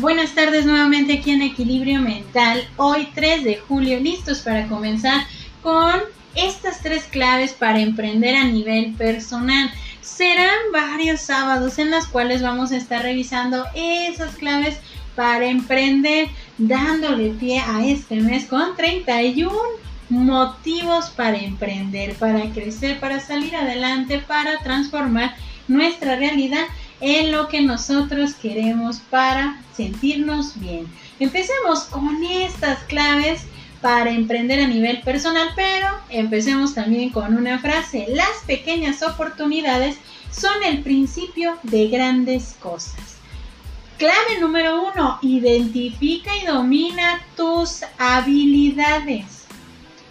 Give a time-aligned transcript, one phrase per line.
[0.00, 2.68] Buenas tardes nuevamente aquí en Equilibrio Mental.
[2.76, 5.26] Hoy 3 de julio, listos para comenzar
[5.62, 6.00] con
[6.34, 9.70] estas tres claves para emprender a nivel personal.
[10.02, 14.76] Serán varios sábados en los cuales vamos a estar revisando esas claves
[15.14, 16.28] para emprender,
[16.58, 19.50] dándole pie a este mes con 31
[20.10, 25.34] motivos para emprender, para crecer, para salir adelante, para transformar
[25.68, 26.66] nuestra realidad
[27.00, 30.86] en lo que nosotros queremos para sentirnos bien.
[31.20, 33.42] Empecemos con estas claves
[33.80, 38.06] para emprender a nivel personal, pero empecemos también con una frase.
[38.08, 39.96] Las pequeñas oportunidades
[40.30, 43.16] son el principio de grandes cosas.
[43.98, 49.44] Clave número uno, identifica y domina tus habilidades.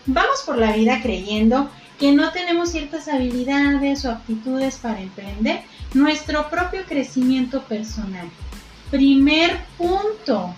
[0.07, 5.61] Vamos por la vida creyendo que no tenemos ciertas habilidades o aptitudes para emprender
[5.93, 8.27] nuestro propio crecimiento personal.
[8.91, 10.53] Primer punto.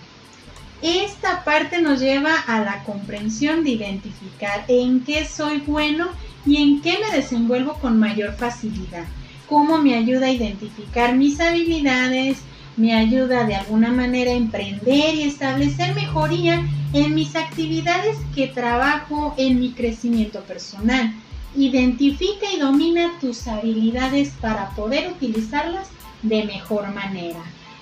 [0.80, 6.08] Esta parte nos lleva a la comprensión de identificar en qué soy bueno
[6.46, 9.04] y en qué me desenvuelvo con mayor facilidad.
[9.48, 12.38] Cómo me ayuda a identificar mis habilidades,
[12.76, 19.34] me ayuda de alguna manera a emprender y establecer mejoría en mis actividades que trabajo
[19.36, 21.12] en mi crecimiento personal.
[21.56, 25.88] Identifica y domina tus habilidades para poder utilizarlas
[26.22, 27.40] de mejor manera.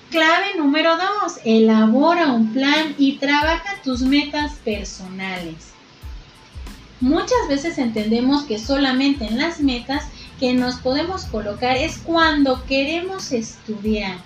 [0.09, 1.39] Clave número 2.
[1.43, 5.73] Elabora un plan y trabaja tus metas personales.
[7.01, 10.05] Muchas veces entendemos que solamente en las metas
[10.39, 14.17] que nos podemos colocar es cuando queremos estudiar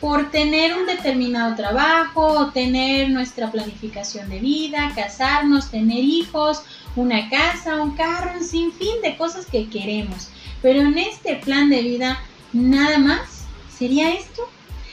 [0.00, 6.62] por tener un determinado trabajo, tener nuestra planificación de vida, casarnos, tener hijos,
[6.96, 10.28] una casa, un carro, un sinfín de cosas que queremos.
[10.62, 12.18] Pero en este plan de vida,
[12.52, 13.44] nada más
[13.76, 14.48] sería esto.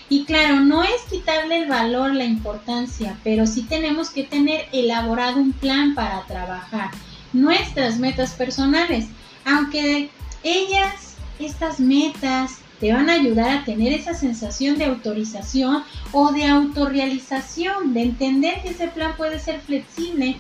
[0.10, 5.38] Y claro, no es quitarle el valor, la importancia, pero sí tenemos que tener elaborado
[5.38, 6.92] un plan para trabajar
[7.32, 9.08] nuestras metas personales.
[9.46, 10.10] Aunque
[10.44, 16.44] ellas, estas metas, te van a ayudar a tener esa sensación de autorización o de
[16.44, 20.36] autorrealización, de entender que ese plan puede ser flexible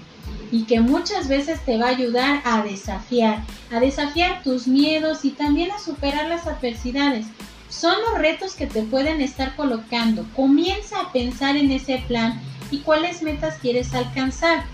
[0.52, 5.30] y que muchas veces te va a ayudar a desafiar, a desafiar tus miedos y
[5.30, 7.28] también a superar las adversidades.
[7.70, 10.26] Son los retos que te pueden estar colocando.
[10.36, 14.66] Comienza a pensar en ese plan y cuáles metas quieres alcanzar.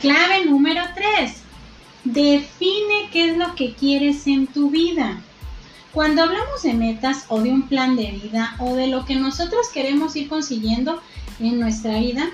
[0.00, 1.36] Clave número 3.
[2.02, 5.22] Define qué es lo que quieres en tu vida.
[5.94, 9.68] Cuando hablamos de metas o de un plan de vida o de lo que nosotros
[9.72, 11.00] queremos ir consiguiendo
[11.38, 12.30] en nuestra vida,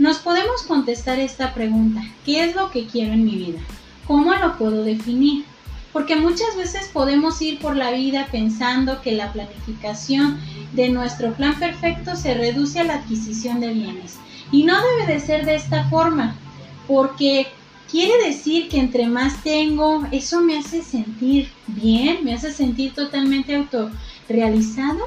[0.00, 3.60] nos podemos contestar esta pregunta, ¿qué es lo que quiero en mi vida?
[4.08, 5.44] ¿Cómo lo puedo definir?
[5.92, 10.40] Porque muchas veces podemos ir por la vida pensando que la planificación
[10.72, 14.16] de nuestro plan perfecto se reduce a la adquisición de bienes.
[14.50, 16.34] Y no debe de ser de esta forma,
[16.88, 17.46] porque
[17.94, 23.54] Quiere decir que entre más tengo, eso me hace sentir bien, me hace sentir totalmente
[23.54, 24.98] autorrealizado.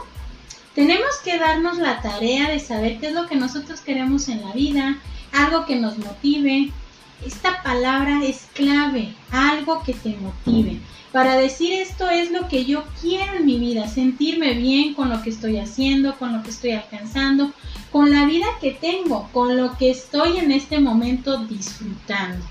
[0.74, 4.53] Tenemos que darnos la tarea de saber qué es lo que nosotros queremos en la
[4.53, 5.00] vida,
[5.34, 6.72] algo que nos motive.
[7.25, 10.80] Esta palabra es clave, algo que te motive.
[11.12, 15.22] Para decir esto es lo que yo quiero en mi vida, sentirme bien con lo
[15.22, 17.52] que estoy haciendo, con lo que estoy alcanzando,
[17.92, 22.46] con la vida que tengo, con lo que estoy en este momento disfrutando.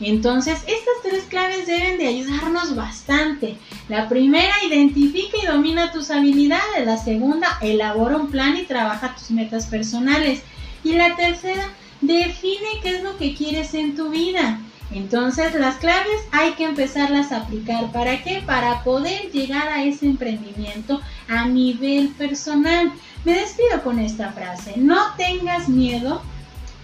[0.00, 3.58] Entonces, estas tres claves deben de ayudarnos bastante.
[3.88, 6.86] La primera, identifica y domina tus habilidades.
[6.86, 10.42] La segunda, elabora un plan y trabaja tus metas personales.
[10.82, 11.68] Y la tercera,
[12.00, 14.58] define qué es lo que quieres en tu vida.
[14.90, 17.92] Entonces, las claves hay que empezarlas a aplicar.
[17.92, 18.42] ¿Para qué?
[18.44, 22.90] Para poder llegar a ese emprendimiento a nivel personal.
[23.26, 24.74] Me despido con esta frase.
[24.78, 26.22] No tengas miedo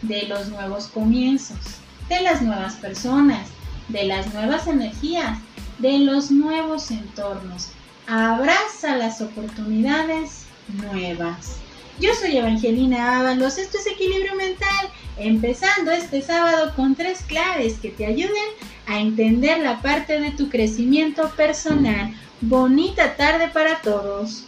[0.02, 1.56] de los nuevos comienzos
[2.08, 3.48] de las nuevas personas,
[3.88, 5.38] de las nuevas energías,
[5.78, 7.68] de los nuevos entornos.
[8.06, 11.56] Abraza las oportunidades nuevas.
[11.98, 17.90] Yo soy Evangelina Ábalos, esto es Equilibrio Mental, empezando este sábado con tres claves que
[17.90, 18.48] te ayuden
[18.86, 22.14] a entender la parte de tu crecimiento personal.
[22.42, 24.44] Bonita tarde para todos.